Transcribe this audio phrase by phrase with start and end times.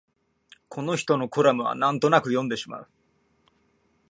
[0.67, 2.87] この人のコラムはなんとなく読んでしまう